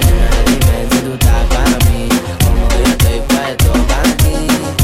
[0.00, 2.08] Nena, dime si tú estás pa' mí.
[2.44, 4.03] Como yo estoy puesto pa'
[4.34, 4.83] ti.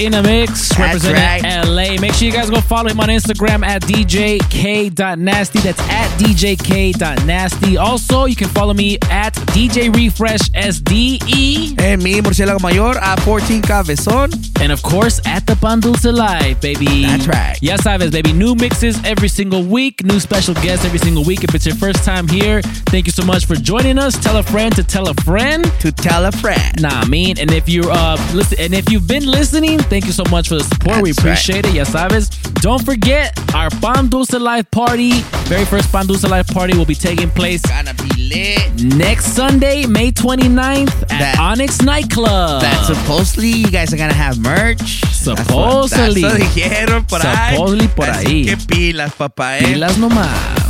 [0.00, 0.69] in a mix.
[0.80, 1.66] Representing right.
[1.66, 2.00] LA.
[2.00, 5.58] Make sure you guys go follow him on Instagram at djk.nasty.
[5.60, 7.76] That's at djk.nasty.
[7.76, 11.78] Also, you can follow me at DJ Refresh SDE.
[11.80, 14.30] En mi murciélago mayor a 14 cabezón.
[14.60, 17.02] And of course, at the Bundles Alive, baby.
[17.02, 17.56] That's right.
[17.62, 18.32] Ya sabes, baby.
[18.32, 21.44] New mixes every single week, new special guests every single week.
[21.44, 24.18] If it's your first time here, thank you so much for joining us.
[24.18, 26.80] Tell a friend to tell a friend to tell a friend.
[26.80, 30.12] Nah, I mean, and if you're uh listen, and if you've been listening, thank you
[30.12, 31.02] so much for the support.
[31.02, 31.32] we That's right.
[31.32, 31.74] appreciate it.
[31.74, 32.30] Ya sabes.
[32.62, 35.22] Don't forget our Pan Dulce Live party.
[35.48, 38.72] Very first Pan Dulce Live party will be taking place Gonna be lit.
[38.96, 42.60] next Sunday, May 29th at That- Onyx Nightclub.
[42.62, 45.00] That supposedly you guys are gonna have merch.
[45.12, 46.22] Supposedly.
[46.22, 47.56] That's what dijeron por ahí.
[47.56, 48.44] Supposedly por Así ahí.
[48.46, 49.64] que pilas, papá, eh.
[49.64, 50.28] Pilas nomás.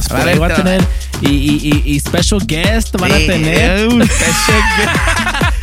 [0.09, 0.85] Por ahí va a tener.
[1.22, 3.90] Y, y, y, y special guest van a tener.
[3.90, 5.19] special guest.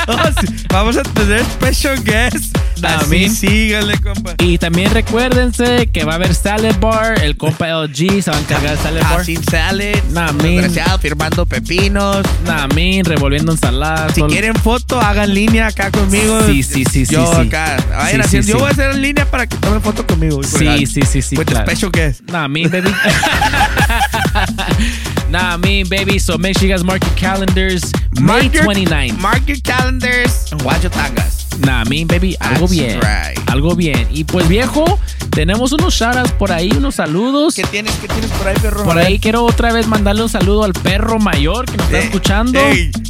[0.70, 2.58] Vamos a tener special guest.
[2.82, 4.36] Nah, Así síganle, compa.
[4.38, 7.22] Y también recuérdense que va a haber Salad Bar.
[7.24, 9.26] El compa LG se va a encargar de Salad Bar.
[9.26, 9.96] Sin salad.
[10.12, 10.62] Nah, mean.
[10.62, 12.26] Desgraciado, firmando pepinos.
[12.46, 14.14] Nah, mean, revolviendo ensaladas.
[14.14, 16.46] Si quieren foto, hagan línea acá conmigo.
[16.46, 17.48] Sí, sí, sí, sí, Yo sí.
[17.48, 17.78] acá.
[17.90, 20.44] Vayan Sí, yo voy a hacer en línea para que tomen foto conmigo.
[20.44, 21.38] Sí, sí, sí, sí.
[21.38, 21.66] With claro.
[21.66, 22.22] special guest.
[22.32, 22.94] Me, baby.
[25.30, 26.20] nah, I mean, baby.
[26.20, 27.92] So make sure you guys mark your calendars.
[28.20, 29.22] May Mark your- 29.
[29.22, 31.37] Mark your calendars and watch your tangas.
[31.60, 32.36] Nah, me, baby.
[32.40, 33.00] Algo That's bien.
[33.02, 33.50] right.
[33.50, 34.08] Algo bien.
[34.12, 35.00] Y pues, viejo,
[35.32, 37.56] tenemos unos shoutouts por ahí, unos saludos.
[37.56, 38.84] ¿Qué tienes, qué tienes por ahí, perro?
[38.84, 41.98] Por A ahí quiero otra vez mandarle un saludo al perro mayor que nos está
[42.00, 42.60] Eh, escuchando.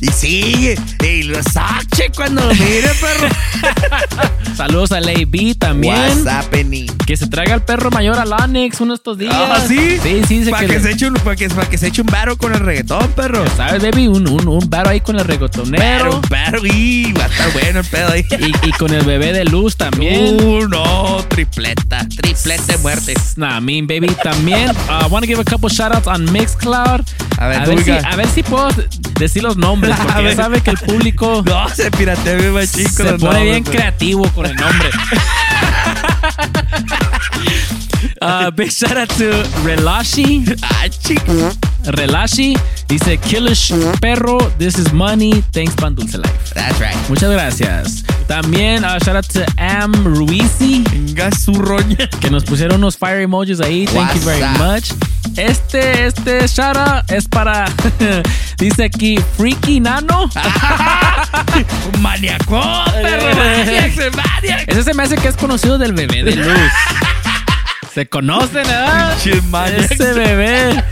[0.01, 0.77] y sigue.
[1.03, 3.27] Ey, lo sache cuando lo mire, perro.
[4.55, 5.93] Saludos al AB también.
[5.95, 6.87] What's happening?
[7.05, 9.33] Que se traiga al perro mayor al Onyx uno de estos días.
[9.35, 9.97] Ah, ¿sí?
[10.01, 10.49] Sí, sí.
[10.49, 12.59] Para que, se eche un, para que, para que se eche un baro con el
[12.59, 13.45] reggaetón, perro.
[13.55, 14.07] ¿Sabes, baby?
[14.07, 16.05] Un, un, un varo ahí con el reggaetonero.
[16.05, 18.23] Baro, baro, y va a estar bueno el pedo ahí.
[18.39, 20.41] Y, y con el bebé de luz también.
[20.41, 23.13] Uh, no, tripleta, tripleta de muerte.
[23.35, 24.07] Nah, mean baby.
[24.23, 27.03] También, I want to give a couple shout outs on Mixcloud.
[27.39, 28.69] A ver, a, ver si, a ver si puedo
[29.19, 30.35] decir los nombres, porque ya ver.
[30.35, 34.45] sabe que el público No, se piratea bien machín se pone bien nombres, creativo con
[34.45, 34.89] el nombre.
[38.21, 40.45] Uh, big shout out to Relashi.
[40.63, 41.51] Ah, chico.
[41.87, 42.57] Relashi
[42.87, 45.43] dice Killish Perro, this is money.
[45.51, 46.53] Thanks, Pan Dulce Life.
[46.53, 46.95] That's right.
[47.09, 48.03] Muchas gracias.
[48.27, 50.83] También uh, shout out to Am Ruizi.
[50.91, 52.09] Venga su roña.
[52.19, 53.85] Que nos pusieron unos fire emojis ahí.
[53.85, 54.97] Thank you very What's up?
[54.97, 55.37] much.
[55.37, 57.65] Este, este shout out es para.
[58.57, 60.29] dice aquí Freaky Nano.
[61.93, 62.61] Un maniaco,
[63.01, 63.35] perro.
[64.15, 66.71] maniac, ese se me hace que es conocido del bebé de luz.
[67.93, 69.15] Se conocen, ¿verdad?
[69.25, 70.83] Ese bebé.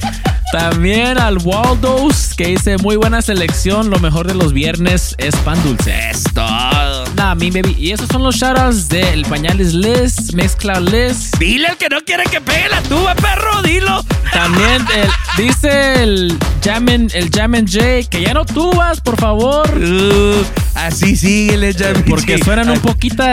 [0.60, 3.90] También al Waldos, que dice muy buena selección.
[3.90, 5.94] Lo mejor de los viernes es pan dulce.
[6.11, 7.03] Es todo.
[7.18, 7.76] Nah, mi baby.
[7.77, 11.36] Y esos son los shoutouts del Pañales List, Mixcloud List.
[11.40, 14.02] Dile al que no quiere que pegue la tuba, perro, dilo.
[14.32, 19.69] También el- dice el Jammin, el Jammin J que ya no tubas, por favor.
[19.77, 20.41] Uh,
[20.76, 22.03] así síguele, Jamie.
[22.07, 23.23] Porque suenan un poquito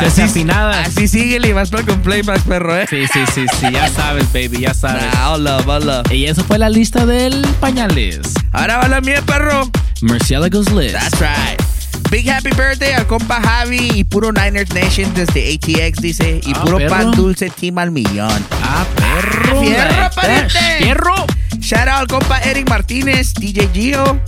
[0.00, 0.88] desafinadas.
[0.88, 2.86] Así síguele y vas para con playback, perro, eh.
[2.88, 5.02] Sí, sí, sí, sí, ya sabes, baby, ya sabes.
[5.14, 6.12] Nah, all love, all love.
[6.12, 8.20] Y eso fue la lista del Pañales.
[8.52, 9.70] Ahora va la mía, perro.
[10.02, 10.94] Murciélagos List.
[10.94, 11.69] That's right.
[12.10, 16.40] Big happy birthday al compa Javi y puro Niners Nation desde ATX, dice.
[16.44, 16.90] Y Ah, puro perro.
[16.90, 18.44] pan dulce team al millón.
[18.62, 19.60] Ah, perro.
[19.60, 20.14] ¡Fierro, like that.
[20.14, 20.58] pariente!
[20.78, 21.14] ¡Fierro!
[21.60, 24.20] Shout out al compa Eric Martínez, DJ Gio.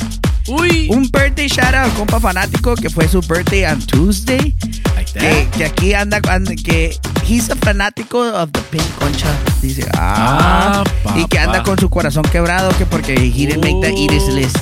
[0.48, 0.88] Uy.
[0.90, 4.54] Un birthday shout out al compa fanático que fue su birthday on Tuesday.
[4.94, 5.20] Like that.
[5.20, 6.96] Que, que aquí anda, anda- que
[7.28, 9.26] he's a fanático of the pink concha.
[9.60, 13.80] Dice, ah, Ah, y que anda con su corazón quebrado que porque he didn't make
[13.80, 14.56] the eat his list.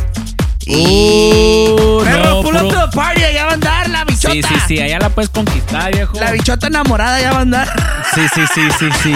[0.66, 4.32] Uh, Perro, no, pull up to the party, allá va a andar la bichota.
[4.32, 6.19] Sí, sí, sí, allá la puedes conquistar, viejo.
[6.20, 7.69] La bichota enamorada ya va a andar.
[8.15, 9.15] Sí, sí, sí, sí, sí.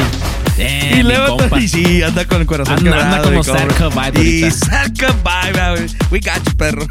[0.56, 3.14] Damn, y luego y sí, anda con el corazón Anda- quebrado.
[3.16, 3.42] anda como
[3.90, 5.86] cup vibe Y cup vibe.
[6.10, 6.86] We got you, perro.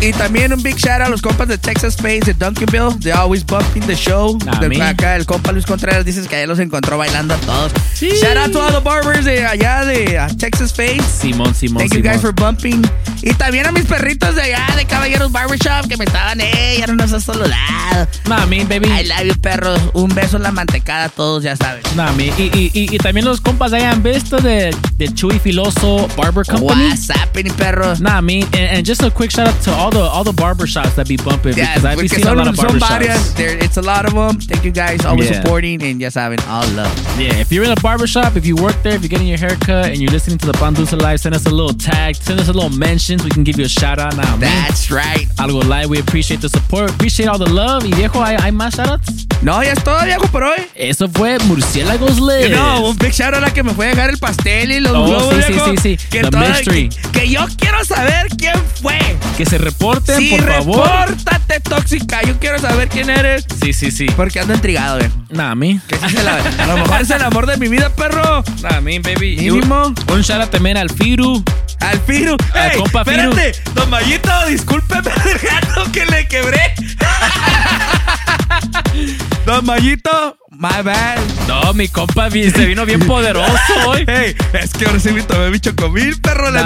[0.00, 3.00] Y también un big shout out a los compas de Texas Space de Duncanville.
[3.00, 4.36] They always bumping the show.
[4.60, 7.72] De acá el compa Luis Contreras dices que allá los encontró bailando a todos.
[7.98, 11.02] Shout out to all the barbers de allá de Texas Space.
[11.20, 12.12] Simón, Simón, Thank you Simón.
[12.12, 12.82] guys for bumping.
[13.22, 16.86] Y también a mis perritos de allá de Caballeros Barbershop que me estaban, eh, ya
[16.86, 18.06] no nos has saludado.
[18.48, 18.86] Me, baby.
[18.88, 19.80] I love you, perros.
[19.94, 21.82] Un beso en la mantecada a todos, ya saben.
[21.96, 22.26] Nah, me.
[22.26, 26.90] Y, y, y, y también los compas hayan visto de, de Chuy Filoso Barber Company.
[26.90, 28.00] What's happening, perros?
[28.00, 28.42] Me.
[28.42, 31.06] And, and just a quick shout out to all the all the barber shops that
[31.08, 33.32] be bumping Yeah, because I've been seeing a lot of barber shops.
[33.34, 34.40] There, it's a lot of them.
[34.40, 35.42] Thank you guys, always Yeah.
[35.42, 36.92] supporting, and ya having all love.
[37.18, 39.38] Yeah, if you're in a barber shop, if you work there, if you're getting your
[39.38, 42.48] haircut and you're listening to the Pandusa Live, send us a little tag, send us
[42.48, 44.36] a little mention mentions, we can give you a shout out now.
[44.36, 45.26] That's right.
[45.38, 47.84] Algo live, we appreciate the support, appreciate all the love.
[47.84, 49.26] Y viejo, ¿hay, hay más shoutouts?
[49.42, 50.66] No, ya es todo, viejo, por hoy.
[50.74, 52.50] Eso fue Murciélagos Live.
[52.50, 54.80] No, un big shout out a la que me fue a dejar el pastel y
[54.80, 56.08] los Oh, globos, sí, sí, sí, sí.
[56.10, 56.88] Que, The toda- mystery.
[56.88, 58.98] que, que yo quiero saber quién fue.
[59.36, 60.88] Que se reporten, Sí, por favor.
[61.08, 62.22] repórtate, tóxica.
[62.22, 63.44] Yo quiero saber quién eres.
[63.62, 64.06] Sí, sí, sí.
[64.16, 65.14] Porque ando intrigado, viejo.
[65.30, 65.80] Nah, a mí.
[65.86, 68.42] Que sí se la- a lo mejor es el amor de mi vida, perro.
[68.62, 69.34] Nah, a mí, baby.
[69.38, 69.86] Y Mínimo.
[69.86, 71.42] Un, un shout out también al Firu.
[71.80, 72.36] Al Firu.
[72.54, 73.30] Al Ey, compa Firu.
[73.30, 76.74] espérate, don Mayito, discúlpeme el gato que le quebré.
[79.46, 81.18] don Mayito, my bad.
[81.46, 83.52] No, mi compa se vino bien poderoso
[83.86, 84.04] hoy.
[84.08, 86.50] Ey, es que ahora sí me tomé mi chocomil, perro.
[86.50, 86.60] Le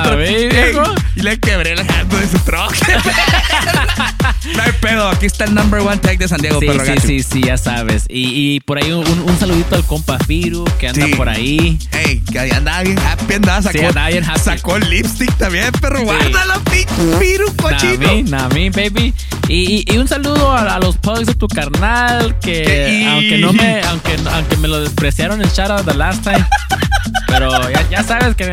[0.49, 0.77] Ey,
[1.17, 2.75] y le quebré el gato de su troca.
[4.57, 6.91] no hay pedo, aquí está el number one tag de San Diego, Sí, perro sí,
[6.91, 7.07] gacho.
[7.07, 8.05] sí, sí, ya sabes.
[8.09, 11.15] Y, y por ahí un, un saludito al compa Firu que anda Sí.
[11.15, 11.79] por ahí.
[11.93, 14.41] Ey, que andaba bien happy, andaba, sacó, Sí, andaba bien happy.
[14.41, 16.03] sacó el lipstick también, perro.
[16.03, 16.55] Guárdalo,
[17.19, 18.07] Firu, cochino.
[18.07, 19.15] Nami, Nami, baby.
[19.49, 23.39] Y, y- y un saludo a, a los pugs de tu carnal que Y- aunque
[23.39, 26.45] no me aunque, aunque me lo despreciaron en shout out the last time.
[27.27, 28.45] pero ya, ya sabes que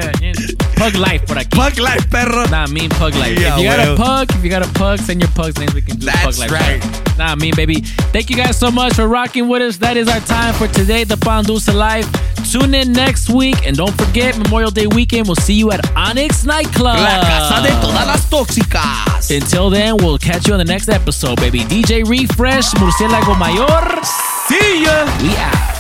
[0.78, 1.58] Pug Life por aquí.
[1.58, 2.46] Pug Life, perro.
[2.50, 3.40] Nah, mean Pug Life.
[3.40, 5.74] Yeah, if you got a pug, if you got a pug, send your pug's names.
[5.74, 6.52] We can do That's Pug Life.
[6.52, 7.18] right.
[7.18, 7.82] Nah, mean baby.
[8.14, 9.78] Thank you guys so much for rocking with us.
[9.78, 12.08] That is our time for today, the Pandusa Life.
[12.52, 15.28] Tune in next week and don't forget Memorial Day weekend.
[15.28, 16.96] We'll see you at Onyx Nightclub.
[16.98, 19.30] La casa de todas las tóxicas.
[19.32, 21.62] Until then, we'll catch you on the next episode, baby.
[21.62, 24.02] DJ Refresh, Murciélago Mayor.
[24.48, 25.06] See ya.
[25.22, 25.77] We out.